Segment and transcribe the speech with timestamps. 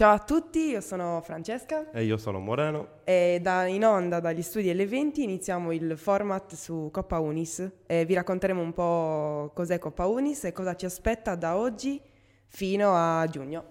[0.00, 3.00] Ciao a tutti, io sono Francesca E io sono Moreno.
[3.04, 8.14] e da, in onda dagli studi L20 iniziamo il format su Coppa Unis e vi
[8.14, 12.00] racconteremo un po' cos'è Coppa Unis e cosa ci aspetta da oggi
[12.46, 13.64] fino a giugno.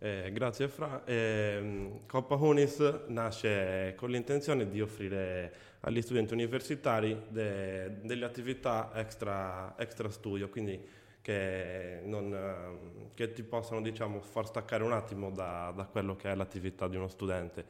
[0.00, 1.04] Eh, grazie Fra.
[1.04, 5.52] Eh, Coppa Unis nasce con l'intenzione di offrire
[5.82, 13.42] agli studenti universitari de- delle attività extra, extra studio, quindi che, non, eh, che ti
[13.42, 17.64] possano diciamo, far staccare un attimo da, da quello che è l'attività di uno studente.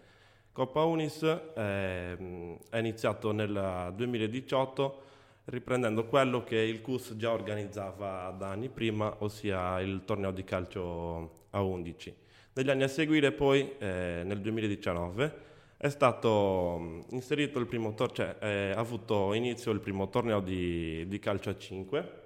[0.50, 5.02] Coppa Unis eh, è iniziato nel 2018
[5.44, 11.46] riprendendo quello che il CUS già organizzava da anni prima, ossia il torneo di calcio
[11.50, 12.16] a 11.
[12.54, 15.42] Negli anni a seguire poi, eh, nel 2019,
[15.76, 21.06] è stato inserito il primo torneo, cioè eh, ha avuto inizio il primo torneo di,
[21.06, 22.22] di calcio a 5,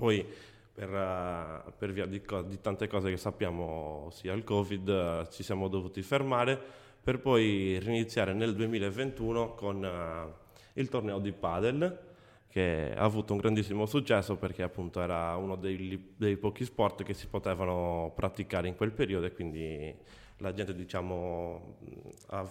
[0.00, 0.26] poi
[0.72, 5.42] per, uh, per via di, di, tante cose che sappiamo, ossia il Covid, uh, ci
[5.42, 6.58] siamo dovuti fermare
[7.02, 10.32] per poi riniziare nel 2021 con uh,
[10.80, 12.08] il torneo di padel
[12.48, 17.12] che ha avuto un grandissimo successo perché appunto era uno dei, dei pochi sport che
[17.12, 19.94] si potevano praticare in quel periodo e quindi
[20.38, 21.76] la gente diciamo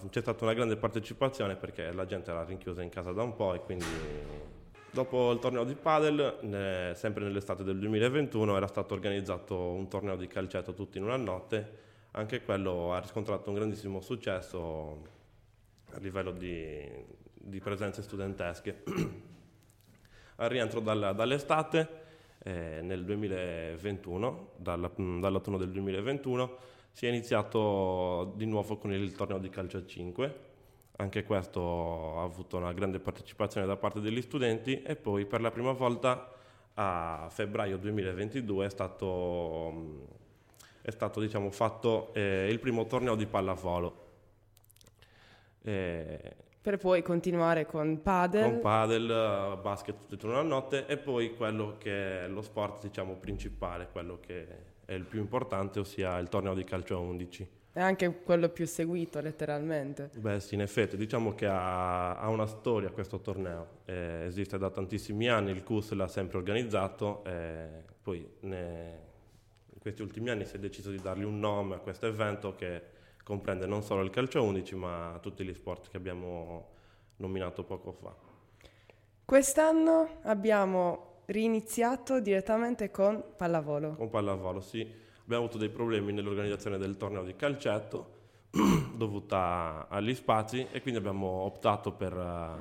[0.08, 3.52] c'è stata una grande partecipazione perché la gente era rinchiusa in casa da un po'
[3.52, 3.84] e quindi
[4.92, 10.26] Dopo il torneo di padel, sempre nell'estate del 2021, era stato organizzato un torneo di
[10.26, 11.78] calcetto tutto in una notte.
[12.12, 15.06] Anche quello ha riscontrato un grandissimo successo
[15.92, 16.84] a livello di,
[17.32, 18.82] di presenze studentesche.
[20.36, 21.88] Al rientro dal, dall'estate,
[22.42, 26.56] eh, nel 2021, dalla, dall'autunno del 2021,
[26.90, 30.48] si è iniziato di nuovo con il torneo di calcio a 5
[31.00, 35.50] anche questo ha avuto una grande partecipazione da parte degli studenti e poi per la
[35.50, 36.30] prima volta
[36.74, 40.06] a febbraio 2022 è stato,
[40.82, 44.08] è stato diciamo, fatto eh, il primo torneo di pallavolo.
[45.62, 48.42] Eh, per poi continuare con padel.
[48.42, 53.14] Con padel, basket tutto in una notte e poi quello che è lo sport diciamo,
[53.14, 54.46] principale, quello che
[54.84, 57.59] è il più importante, ossia il torneo di calcio a 11.
[57.72, 60.10] È anche quello più seguito letteralmente.
[60.16, 64.70] Beh sì, in effetti, diciamo che ha, ha una storia questo torneo, eh, esiste da
[64.70, 68.98] tantissimi anni, il CUS l'ha sempre organizzato, eh, poi ne,
[69.72, 72.82] in questi ultimi anni si è deciso di dargli un nome a questo evento che
[73.22, 76.70] comprende non solo il calcio 11 ma tutti gli sport che abbiamo
[77.16, 78.12] nominato poco fa.
[79.24, 83.94] Quest'anno abbiamo riniziato direttamente con pallavolo.
[83.94, 88.18] Con pallavolo, sì abbiamo avuto dei problemi nell'organizzazione del torneo di calcetto
[88.96, 92.58] dovuta agli spazi e quindi abbiamo optato per uh,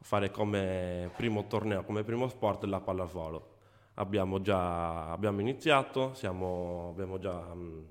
[0.00, 3.48] fare come primo torneo, come primo sport la pallavolo.
[3.94, 7.84] Abbiamo già abbiamo iniziato, siamo, abbiamo già um,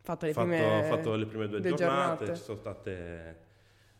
[0.00, 3.38] fatto, le fatto, prime, fatto, le prime, due, due giornate, giornate, ci sono state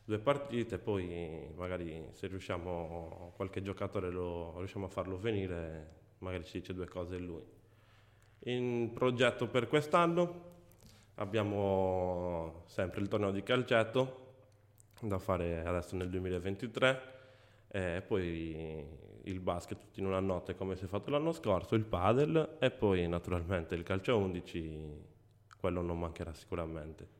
[0.03, 6.61] due partite, poi magari se riusciamo, qualche giocatore lo riusciamo a farlo venire, magari ci
[6.61, 7.57] dice due cose lui.
[8.45, 10.47] In progetto per quest'anno
[11.17, 14.27] abbiamo sempre il torneo di calcetto
[15.01, 17.03] da fare adesso nel 2023
[17.69, 18.87] e poi
[19.25, 22.71] il basket tutto in una notte come si è fatto l'anno scorso, il padel e
[22.71, 25.05] poi naturalmente il calcio 11,
[25.61, 27.17] quello non mancherà sicuramente.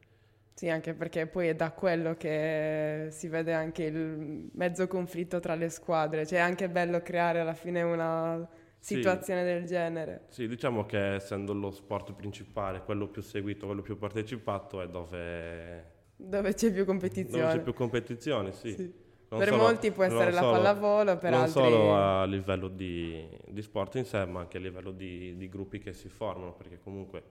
[0.55, 5.55] Sì, anche perché poi è da quello che si vede anche il mezzo conflitto tra
[5.55, 10.25] le squadre, cioè è anche bello creare alla fine una situazione sì, del genere.
[10.29, 15.97] Sì, diciamo che essendo lo sport principale, quello più seguito, quello più partecipato, è dove...
[16.17, 17.43] Dove c'è più competizione.
[17.43, 18.73] Dove c'è più competizione, sì.
[18.73, 19.07] sì.
[19.29, 21.61] Per solo, molti può essere la solo, pallavolo, per non altri...
[21.61, 25.49] Non solo a livello di, di, sport in sé, ma anche a livello di, di
[25.51, 27.23] gruppi che si formano, perché comunque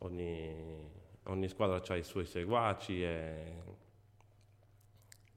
[0.00, 0.54] ogni,
[1.24, 3.78] ogni squadra ha i suoi seguaci e...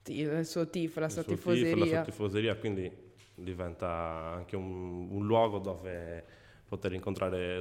[0.08, 1.74] Il suo tifo, la sua tifoseria.
[1.74, 3.03] Tifo, la sua tifoseria, quindi
[3.36, 3.90] diventa
[4.36, 6.24] anche un, un luogo dove,
[6.68, 7.00] poter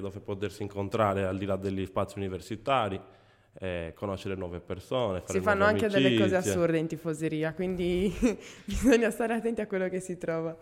[0.01, 3.01] dove potersi incontrare al di là degli spazi universitari.
[3.55, 5.23] Eh, conoscere nuove persone.
[5.27, 6.09] si fanno anche amicizie.
[6.09, 8.11] delle cose assurde in tifoseria, quindi
[8.65, 10.57] bisogna stare attenti a quello che si trova.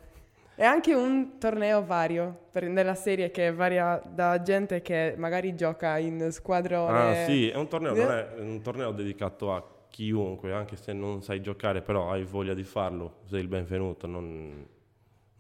[0.57, 5.99] È anche un torneo vario, per, nella serie che varia da gente che magari gioca
[5.99, 7.23] in squadrone.
[7.23, 11.23] Ah sì, è un torneo, non è un torneo dedicato a chiunque, anche se non
[11.23, 14.67] sai giocare, però hai voglia di farlo, sei il benvenuto, non,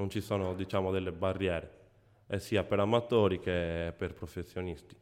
[0.00, 1.70] non ci sono diciamo, delle barriere,
[2.26, 4.97] eh, sia per amatori che per professionisti.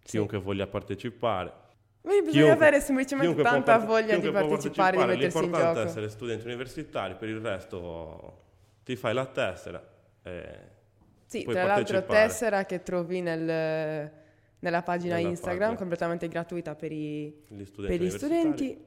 [0.00, 0.44] Chiunque sì.
[0.44, 1.64] voglia partecipare.
[2.00, 5.46] Quindi bisogna chiunque, avere semplicemente tanta part- voglia di partecipare, partecipare, di mettersi in gioco.
[5.56, 8.42] L'importante è essere studenti universitari, per il resto
[8.84, 9.84] ti fai la tessera.
[11.26, 14.12] sì, tra l'altro tessera che trovi nel,
[14.60, 15.78] nella pagina Nella Instagram, pagina.
[15.78, 18.84] completamente gratuita per, i- Gli studenti per gli studenti.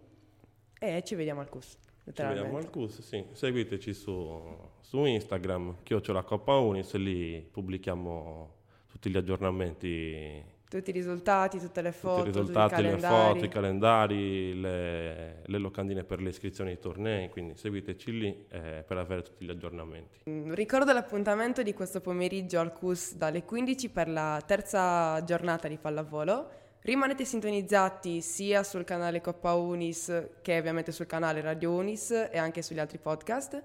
[0.81, 1.77] E ci vediamo al CUS.
[2.13, 3.23] Ci vediamo al CUS, sì.
[3.31, 4.41] Seguiteci su,
[4.81, 8.55] su Instagram, chiocciola Coppa Unis, lì pubblichiamo
[8.87, 12.97] tutti gli aggiornamenti, Tutti i risultati, tutte le tutti foto, i risultati, tutti i le
[12.99, 18.83] foto, i calendari, le, le locandine per le iscrizioni ai tornei, quindi seguiteci lì eh,
[18.85, 20.19] per avere tutti gli aggiornamenti.
[20.29, 25.77] Mm, Ricordo l'appuntamento di questo pomeriggio al CUS dalle 15 per la terza giornata di
[25.77, 26.51] pallavolo.
[26.81, 32.61] Rimanete sintonizzati sia sul canale Coppa Unis che ovviamente sul canale Radio Unis e anche
[32.61, 33.61] sugli altri podcast.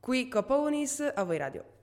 [0.00, 1.75] Qui Coppa Unis, a voi radio.